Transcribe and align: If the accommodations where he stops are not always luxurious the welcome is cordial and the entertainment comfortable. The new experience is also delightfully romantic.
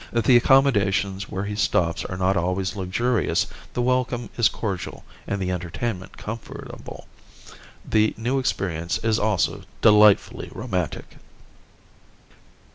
If 0.11 0.25
the 0.25 0.35
accommodations 0.35 1.29
where 1.29 1.43
he 1.45 1.55
stops 1.55 2.03
are 2.05 2.17
not 2.17 2.35
always 2.35 2.75
luxurious 2.75 3.45
the 3.73 3.83
welcome 3.83 4.31
is 4.35 4.49
cordial 4.49 5.03
and 5.27 5.39
the 5.39 5.51
entertainment 5.51 6.17
comfortable. 6.17 7.05
The 7.87 8.15
new 8.17 8.39
experience 8.39 8.97
is 9.03 9.19
also 9.19 9.61
delightfully 9.81 10.49
romantic. 10.55 11.17